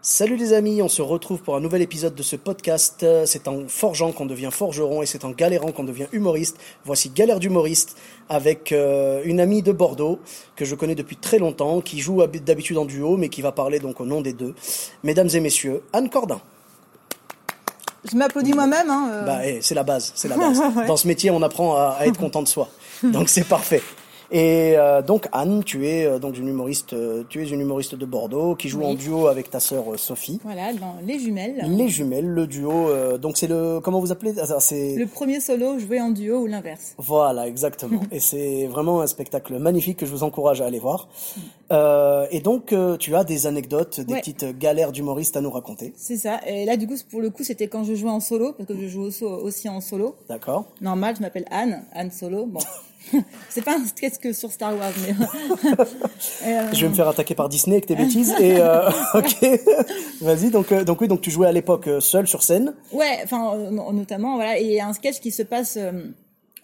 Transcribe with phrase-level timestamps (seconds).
[0.00, 3.04] Salut les amis, on se retrouve pour un nouvel épisode de ce podcast.
[3.26, 6.56] C'est en forgeant qu'on devient forgeron et c'est en galérant qu'on devient humoriste.
[6.84, 7.96] Voici Galère d'humoriste
[8.28, 10.20] avec euh, une amie de Bordeaux
[10.54, 13.50] que je connais depuis très longtemps, qui joue hab- d'habitude en duo mais qui va
[13.50, 14.54] parler donc au nom des deux.
[15.02, 16.40] Mesdames et messieurs, Anne Cordin.
[18.10, 18.88] Je m'applaudis moi-même.
[18.88, 19.22] Hein, euh.
[19.26, 20.60] Bah, eh, c'est la base, c'est la base.
[20.76, 20.86] Ouais.
[20.86, 22.68] Dans ce métier, on apprend à, à être content de soi.
[23.02, 23.82] Donc c'est parfait.
[24.30, 27.94] Et euh, donc Anne, tu es euh, donc une humoriste, euh, tu es une humoriste
[27.94, 28.86] de Bordeaux qui joue Oui.
[28.86, 30.38] en duo avec ta sœur euh, Sophie.
[30.44, 31.64] Voilà, dans Les Jumelles.
[31.66, 32.70] Les jumelles, le duo.
[32.90, 36.40] euh, donc c'est le comment vous appelez Ah, C'est Le premier solo joué en duo
[36.40, 36.94] ou l'inverse.
[36.98, 38.00] voilà exactement.
[38.12, 41.08] et c'est vraiment un spectacle magnifique que je vous encourage à aller voir.
[41.72, 44.20] Euh, et donc euh, tu as des anecdotes, des Ouais.
[44.20, 45.94] petites galères d'humoristes à nous raconter.
[45.96, 46.40] C'est ça.
[46.46, 48.76] Et là, du coup, pour le coup, c'était quand je jouais en solo, parce que
[48.78, 50.16] je joue aussi, aussi en solo.
[50.28, 50.66] D'accord.
[50.82, 52.44] Normal, je m'appelle Anne, Anne Solo.
[52.46, 52.60] Bon.
[53.48, 55.14] c'est pas un sketch que sur Star Wars, mais.
[56.46, 58.34] Euh, Je vais me faire attaquer par Disney avec tes bêtises.
[58.40, 59.36] Et euh, ok,
[60.20, 60.50] vas-y.
[60.50, 62.74] Donc euh, donc oui, donc tu jouais à l'époque euh, seul sur scène.
[62.92, 64.58] Ouais, enfin, euh, no- notamment, voilà.
[64.58, 65.92] Et il y a un sketch qui se passe euh,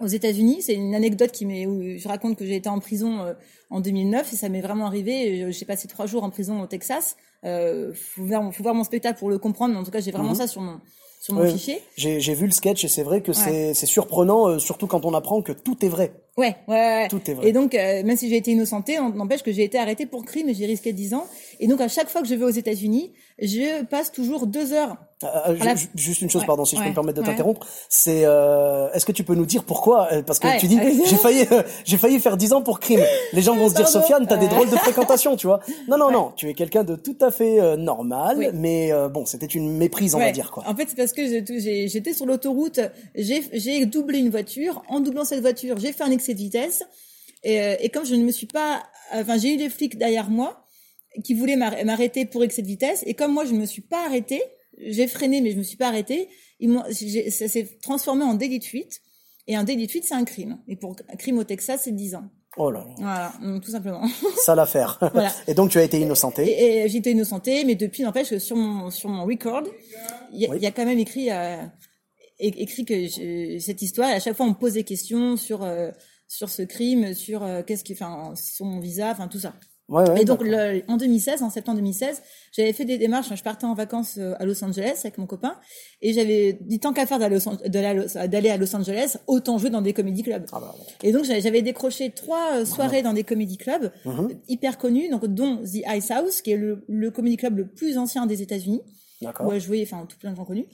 [0.00, 0.62] aux États-Unis.
[0.62, 3.32] C'est une anecdote qui m'est, où je raconte que j'ai été en prison euh,
[3.70, 5.42] en 2009 et ça m'est vraiment arrivé.
[5.44, 7.16] Euh, J'ai passé trois jours en prison au Texas.
[7.44, 10.10] Euh, faut voir, faut voir mon spectacle pour le comprendre, mais en tout cas, j'ai
[10.12, 10.80] vraiment ça sur mon,
[11.20, 11.50] sur mon Ouais.
[11.52, 11.78] fichier.
[11.96, 15.04] J'ai j'ai vu le sketch et c'est vrai que c'est c'est surprenant, euh, surtout quand
[15.04, 16.12] on apprend que tout est vrai.
[16.36, 17.08] Ouais, ouais, ouais.
[17.08, 17.48] Tout est vrai.
[17.48, 20.24] Et donc, euh, même si j'ai été innocentée, on n'empêche que j'ai été arrêtée pour
[20.24, 21.26] crime et j'ai risqué 10 ans.
[21.60, 24.96] Et donc, à chaque fois que je vais aux États-Unis, je passe toujours deux heures.
[25.22, 28.22] Euh, euh, Juste une chose, Ouais, pardon, si je peux me permettre de t'interrompre, c'est
[28.24, 31.06] euh, est-ce que tu peux nous dire pourquoi Parce que Ouais, tu dis allez-y.
[31.06, 31.46] j'ai failli
[31.84, 33.00] j'ai failli faire 10 ans pour crime.
[33.32, 33.88] Les gens vont se dire.
[33.94, 36.96] Sofiane, t'as des drôles de fréquentation, tu vois Non non non, tu es quelqu'un de
[36.96, 38.48] tout à fait normal, Oui.
[38.52, 40.64] mais bon, c'était une méprise, on va dire quoi.
[40.66, 42.80] En fait, c'est parce que j'étais sur l'autoroute,
[43.14, 44.82] j'ai j'ai doublé une voiture.
[44.88, 46.82] En doublant cette voiture, j'ai fait un excès de vitesse.
[47.42, 50.30] Et, euh, et comme je ne me suis pas, enfin, j'ai eu des flics derrière
[50.30, 50.66] moi
[51.24, 53.02] qui voulaient m'arr- m'arrêter pour excès de vitesse.
[53.06, 54.42] Et comme moi, je ne me suis pas arrêtée,
[54.78, 56.28] j'ai freiné, mais je me suis pas arrêtée.
[56.60, 59.00] Ils j'ai- ça s'est transformé en délit de fuite.
[59.46, 60.58] Et un délit de fuite, c'est un crime.
[60.68, 62.24] Et pour un crime au Texas, c'est 10 ans.
[62.56, 64.06] Oh là là, Voilà, tout simplement.
[64.44, 64.98] ça l'affaire.
[65.12, 65.32] Voilà.
[65.46, 66.44] Et donc tu as été innocenté.
[66.46, 69.64] Et, et j'étais innocentée, mais depuis, n'empêche que sur mon, sur mon record,
[70.32, 70.56] il y, a- Oui.
[70.58, 71.56] il y a quand même écrit, euh,
[72.38, 75.62] écrit que je- cette histoire, et à chaque fois, on me pose des questions sur,
[75.62, 75.90] euh,
[76.36, 79.54] sur ce crime, sur euh, qu'est-ce qui, enfin, sur mon visa, enfin, tout ça.
[79.90, 82.22] Ouais, ouais, et donc, le- en 2016, en septembre 2016,
[82.52, 83.28] j'avais fait des démarches.
[83.34, 85.58] Je partais en vacances euh, à Los Angeles avec mon copain,
[86.00, 90.22] et j'avais dit tant qu'à faire d'aller à Los Angeles, autant jouer dans des comédie
[90.22, 90.46] clubs.
[90.52, 90.74] Ah bah.
[91.02, 94.30] Et donc j'avais décroché trois euh, soirées dans des comédie clubs Mhm.
[94.48, 97.98] hyper connus, donc dont The Ice House, qui est le, le comédie club le plus
[97.98, 98.80] ancien des États-Unis,
[99.44, 100.66] où a joué enfin tout plein de gens connus.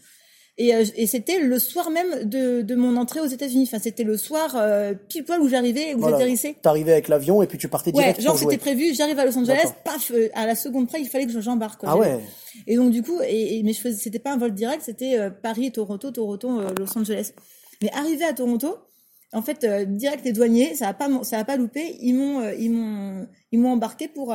[0.62, 3.64] Et, euh, et c'était le soir même de, de mon entrée aux États-Unis.
[3.66, 6.18] Enfin, c'était le soir euh, pile poil où j'arrivais, où Voilà.
[6.18, 6.54] j'atterrissais.
[6.60, 8.52] T'arrivais avec l'avion et puis tu partais Ouais, direct genre pour jouer.
[8.52, 8.94] c'était prévu.
[8.94, 11.80] J'arrive à Los Angeles, paf, euh, à la seconde près, il fallait que j'embarque.
[11.84, 12.18] Ah ouais.
[12.66, 15.18] et donc du coup, et, et- mais je faisais, c'était pas un vol direct, c'était
[15.18, 17.32] euh, Paris, Toronto, Toronto, Los Angeles.
[17.82, 18.76] Mais arrivé à Toronto,
[19.32, 21.96] en fait, direct les douaniers, ça a pas, ça a pas loupé.
[22.02, 24.34] Ils m'ont, ils m'ont, ils m'ont embarqué pour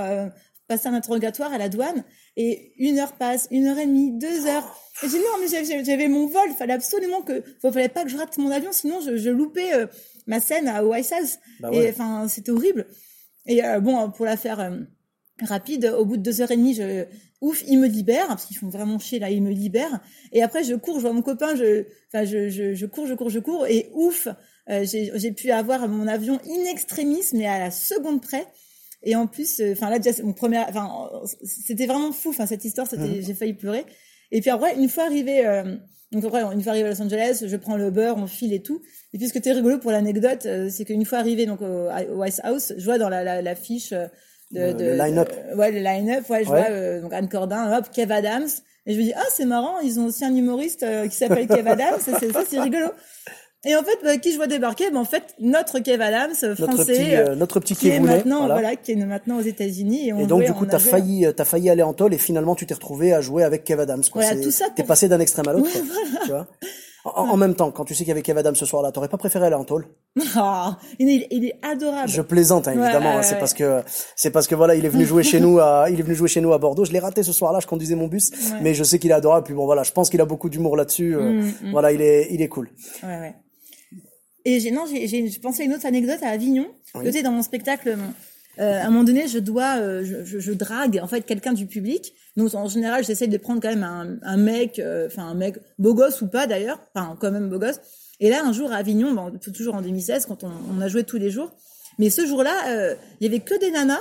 [0.68, 2.04] passer un interrogatoire à la douane.
[2.38, 4.64] Et une heure passe, une heure et demie, deux heures.
[5.04, 8.04] Et j'ai dit non, mais j'avais- mon vol, il fallait absolument que, il fallait pas
[8.04, 9.88] que je rate mon avion, sinon je, je loupais euh,
[10.28, 11.38] ma scène à White House.
[11.60, 12.88] Bah Et enfin, c'était horrible.
[13.46, 14.80] Et euh, bon, pour la faire euh,
[15.44, 17.06] rapide, au bout de deux heures et demie, je,
[17.42, 20.00] ouf, ils me libèrent parce qu'ils font vraiment chier là, ils me libèrent.
[20.32, 23.14] Et après, je cours, je vois mon copain, je, enfin, je, je, je cours, je
[23.14, 24.28] cours, je cours, et ouf,
[24.68, 28.48] j'ai j'ai pu avoir mon avion in extremis, mais à la seconde près.
[29.06, 30.90] Et en plus, euh, enfin là déjà, mon premier, enfin,
[31.44, 33.22] c'était vraiment fou, enfin cette histoire, c'était, Mhm.
[33.22, 33.86] j'ai failli pleurer.
[34.32, 35.76] Et puis après, une fois arrivé, euh,
[36.12, 38.62] donc après, une fois arrivé à Los Angeles, je prends le beurre, on file et
[38.64, 38.82] tout.
[39.14, 41.66] Et puis ce qui était rigolo pour l'anecdote, euh, c'est qu'une fois arrivé donc au,
[42.12, 44.08] au White House, je vois dans la, la, la fiche de,
[44.52, 45.30] Le- de- le line-up.
[45.52, 46.62] de- ouais, le line-up, ouais, je Ouais.
[46.62, 48.48] vois euh, donc Anne Cordin, hop, Kev Adams.
[48.88, 51.68] Et je me dis ah c'est marrant, ils ont aussi un humoriste qui s'appelle Kev
[51.68, 52.88] Adams, ça c'est ça c'est rigolo.
[53.68, 56.50] Et en fait, bah, qui je vois débarquer ben, En fait, notre Kev Adams, euh,
[56.60, 58.54] Notre français, petit, euh, euh, notre petit qui est maintenant, voilà.
[58.54, 58.76] voilà.
[58.76, 60.10] qui est maintenant aux États-Unis.
[60.10, 61.94] Et, on Et donc, jouait- du coup, t'as avait- failli, euh, t'as failli aller en
[61.94, 64.04] tôle et finalement, tu t'es retrouvé à jouer avec Kev Adams.
[64.12, 64.22] Quoi.
[64.24, 65.70] Voilà, tout ça T'es pour- passé d'un extrême à l'autre.
[65.72, 66.48] quoi, tu vois?
[67.08, 69.10] En, en même temps, quand tu sais qu'il y avait Kev Adams ce soir-là, t'aurais
[69.10, 69.86] pas préféré aller en tôle?
[70.38, 70.70] Oh,
[71.00, 72.10] il, est, il est adorable.
[72.10, 73.12] Je plaisante, hein, Ouais, évidemment.
[73.12, 73.40] ouais, hein, c'est ouais.
[73.40, 73.82] parce que
[74.16, 76.28] c'est parce que voilà, il est venu jouer chez nous à, il est venu jouer
[76.30, 76.84] chez nous à Bordeaux.
[76.86, 77.60] Je l'ai raté ce soir-là.
[77.60, 78.32] Je conduisais mon bus,
[78.62, 79.46] mais je sais qu'il est adorable.
[79.46, 81.16] Puis bon, voilà, je pense qu'il a beaucoup d'humour là-dessus.
[81.16, 82.70] euh, Mm, Voilà, il est, il est cool.
[83.04, 83.36] Ouais, ouais.
[84.46, 86.68] Et j'ai, non, j'ai, pensais à une autre anecdote à Avignon.
[86.94, 87.24] Oui.
[87.24, 87.98] Dans mon spectacle,
[88.60, 91.54] euh, à un moment donné, je dois, euh, je, je, je drague, en fait, quelqu'un
[91.54, 92.14] du public.
[92.38, 95.56] Donc, en général, j'essaie de prendre quand même un, un mec, euh, enfin, un mec
[95.80, 96.80] beau gosse ou pas, d'ailleurs.
[96.94, 97.80] Enfin, quand même beau gosse.
[98.20, 101.04] Et là, un jour, à Avignon, bon, toujours en 2016, quand on, on a joué
[101.04, 101.52] tous les jours.
[101.98, 104.00] Mais ce jour-là, euh, il y avait que des nanas.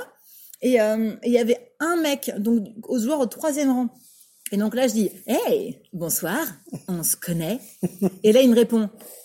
[0.61, 3.89] Et euh, il y avait un mec, donc, au joueur au troisième rang.
[4.51, 6.39] Et donc là, je dis, hey, bonsoir,
[6.87, 7.59] on se connaît.
[8.23, 8.89] Et là, il me répond,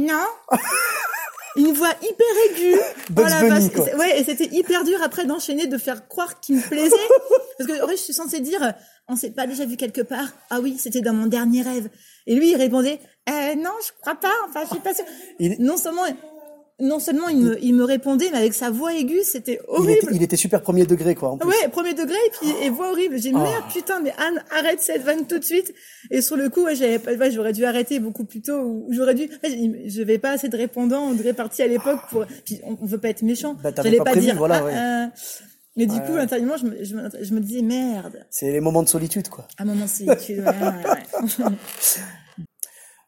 [0.00, 0.26] non.
[1.56, 2.80] Une voix hyper aiguë.
[3.10, 3.70] Bunny.
[3.84, 6.94] C'est- Ouais, et c'était hyper dur après d'enchaîner, de faire croire qu'il me plaisait.
[7.58, 8.72] Parce que, en vrai, je suis censée dire,
[9.08, 10.28] on s'est pas déjà vu quelque part.
[10.50, 11.88] Ah oui, c'était dans mon dernier rêve.
[12.28, 14.32] Et lui, il répondait, euh, non, je crois pas.
[14.48, 15.04] Enfin, je suis pas sûre.
[15.40, 16.04] Il- Non seulement,
[16.80, 19.90] non seulement il me, il me répondait, mais avec sa voix aiguë, c'était Il horrible.
[20.02, 21.30] était, il était super premier degré, quoi.
[21.30, 21.48] En plus.
[21.48, 23.14] Ouais, premier degré et puis et voix horrible.
[23.16, 23.42] J'ai dit, Ah.
[23.42, 25.72] merde, putain, mais Anne, arrête cette vanne tout de suite.
[26.10, 28.58] Et sur le coup, ouais, j'avais ouais, j'aurais dû arrêter beaucoup plus tôt.
[28.60, 29.28] Ou j'aurais dû.
[29.44, 32.24] je vais pas assez de répondants de répartis à l'époque pour.
[32.44, 33.56] Puis on, on veut pas être méchant.
[33.62, 34.36] Bah, J'allais pas pas, prévu, dire.
[34.36, 34.72] voilà, ah, ouais.
[34.74, 35.06] euh,
[35.76, 38.24] Mais du coup, intérieurement, je me, je, me, je me disais merde.
[38.30, 39.46] C'est les moments de solitude, quoi.
[39.58, 41.44] Un moment, ouais, ouais, ouais.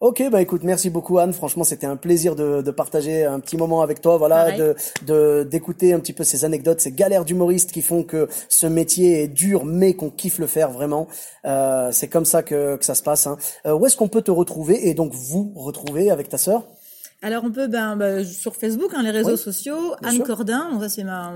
[0.02, 1.32] Ok, bah écoute, merci beaucoup Anne.
[1.32, 4.58] Franchement, c'était un plaisir de, de partager un petit moment avec toi, voilà, Pareil.
[4.58, 4.74] de
[5.06, 9.22] de d'écouter un petit peu ces anecdotes, ces galères d'humoristes qui font que ce métier
[9.22, 11.06] est dur, mais qu'on kiffe le faire vraiment.
[11.44, 13.28] Euh, c'est comme ça que que ça se passe.
[13.28, 13.38] Hein.
[13.64, 16.66] Euh, où est-ce qu'on peut te retrouver et donc vous retrouver avec ta sœur?
[17.24, 20.26] Alors on peut ben, ben, sur Facebook, hein, les réseaux Oui, sociaux, Anne sûr.
[20.26, 21.32] Cordin, bon, ça c'est ma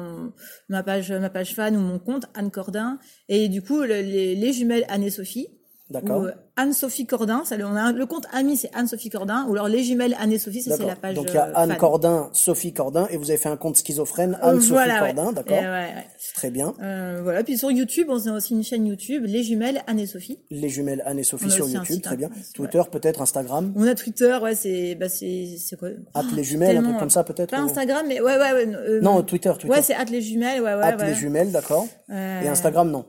[0.69, 2.99] ma page ma page fan ou mon compte Anne Cordin
[3.29, 5.47] et du coup le- les, les jumelles Anne et Sophie.
[5.89, 6.25] D'accord.
[6.25, 9.53] Euh, Anne-Sophie Cordin, ça, le- on a un- le compte ami c'est Anne-Sophie Cordin, ou
[9.53, 11.15] alors les jumelles Anne et Sophie, ça c'est la page.
[11.15, 11.79] Donc il y a euh, Anne fan.
[11.79, 15.15] Cordin, Sophie Cordin, et vous avez fait un compte schizophrène, Euh, Anne Sophie voilà, ouais.
[15.15, 15.57] Cordin, d'accord.
[15.59, 16.07] Et ouais, ouais.
[16.35, 16.75] Très bien.
[16.83, 20.07] Euh, voilà, puis sur YouTube, on a aussi une chaîne YouTube, les jumelles Anne et
[20.07, 20.41] Sophie.
[20.51, 22.31] Les jumelles Anne et Sophie On a sur YouTube, site très bien.
[22.55, 23.73] Twitter peut-être, Instagram.
[23.77, 25.89] On a Twitter, ouais, c'est bah c'est quoi?
[26.15, 27.51] At Oh, les jumelles, un truc comme ça peut-être.
[27.51, 28.75] Pas ou- Instagram, mais ouais, ouais, ouais.
[28.75, 29.69] euh, Non, Twitter, Twitter.
[29.69, 30.83] Ouais, c'est at les jumelles, ouais, ouais.
[30.83, 31.87] At les jumelles, d'accord.
[32.11, 33.05] Et Instagram, non.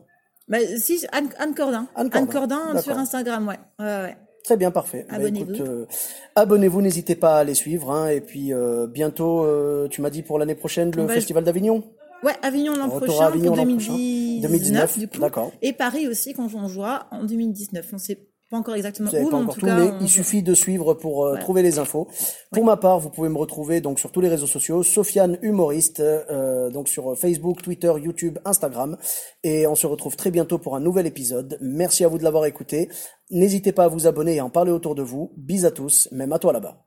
[0.47, 1.87] Bah, si, Anne, Anne Cordin.
[1.95, 2.97] Anne Anne Cordin, Cordin, sur.
[2.97, 3.59] Instagram, ouais.
[3.79, 4.17] Ouais, ouais.
[4.43, 5.05] Très bien, parfait.
[5.09, 5.61] Bah, Abonnez-vous.
[5.61, 5.85] euh,
[6.35, 7.91] abonnez-vous, n'hésitez pas à les suivre.
[7.91, 11.43] Hein, et puis euh, bientôt, euh, tu m'as dit pour l'année prochaine, le Bah, Festival
[11.43, 11.83] d'Avignon
[12.23, 15.19] Ouais, Avignon l'an prochain Avignon pour l'an 2019, 2019, du coup.
[15.19, 15.51] d'accord.
[15.61, 17.85] Et Paris aussi quand on jouera en 2019.
[17.93, 19.99] On sait pas encore exactement Vous où, pas en encore tout tout, cas, mais on
[19.99, 22.07] il suffit de suivre pour euh, trouver les infos.
[22.51, 25.99] Pour ma part, vous pouvez me retrouver donc sur tous les réseaux sociaux, Sofiane Humoriste,
[25.99, 28.97] euh, donc sur Facebook, Twitter, YouTube, Instagram.
[29.43, 31.57] Et on se retrouve très bientôt pour un nouvel épisode.
[31.61, 32.89] Merci à vous de l'avoir écouté.
[33.31, 35.33] N'hésitez pas à vous abonner et à en parler autour de vous.
[35.35, 36.83] Bis à tous, même à toi là-bas.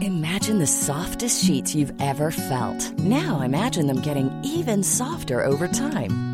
[0.00, 2.98] Imagine the softest sheets you've ever felt.
[3.00, 6.33] Now imagine them getting even softer over time.